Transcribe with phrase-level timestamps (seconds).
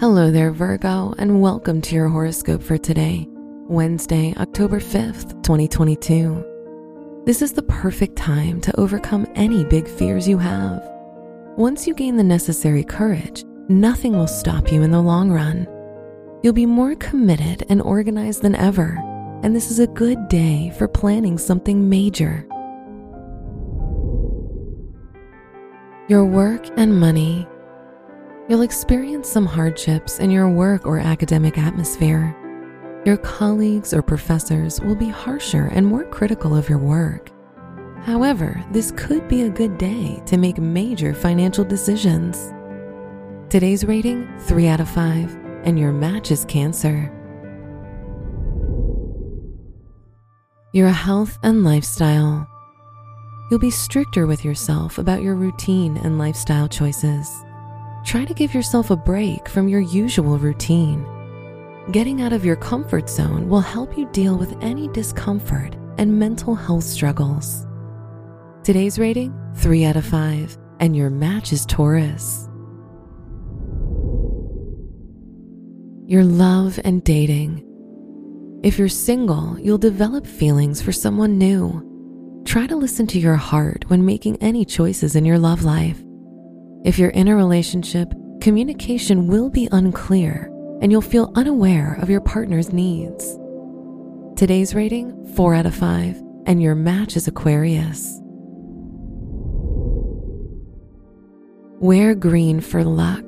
[0.00, 7.22] Hello there, Virgo, and welcome to your horoscope for today, Wednesday, October 5th, 2022.
[7.24, 10.82] This is the perfect time to overcome any big fears you have.
[11.56, 15.64] Once you gain the necessary courage, nothing will stop you in the long run.
[16.42, 18.98] You'll be more committed and organized than ever,
[19.44, 22.44] and this is a good day for planning something major.
[26.08, 27.46] Your work and money.
[28.46, 32.36] You'll experience some hardships in your work or academic atmosphere.
[33.06, 37.30] Your colleagues or professors will be harsher and more critical of your work.
[38.02, 42.52] However, this could be a good day to make major financial decisions.
[43.48, 45.34] Today's rating 3 out of 5,
[45.64, 47.10] and your match is Cancer.
[50.74, 52.46] Your health and lifestyle.
[53.50, 57.30] You'll be stricter with yourself about your routine and lifestyle choices.
[58.14, 61.04] Try to give yourself a break from your usual routine.
[61.90, 66.54] Getting out of your comfort zone will help you deal with any discomfort and mental
[66.54, 67.66] health struggles.
[68.62, 72.48] Today's rating 3 out of 5, and your match is Taurus.
[76.06, 77.64] Your love and dating.
[78.62, 82.42] If you're single, you'll develop feelings for someone new.
[82.44, 86.03] Try to listen to your heart when making any choices in your love life.
[86.84, 88.12] If you're in a relationship,
[88.42, 90.50] communication will be unclear
[90.82, 93.38] and you'll feel unaware of your partner's needs.
[94.36, 98.20] Today's rating 4 out of 5, and your match is Aquarius.
[101.80, 103.24] Wear green for luck.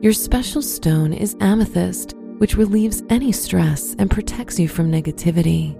[0.00, 5.76] Your special stone is amethyst, which relieves any stress and protects you from negativity.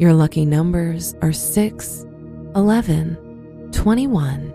[0.00, 2.06] Your lucky numbers are 6,
[2.56, 4.54] 11, 21,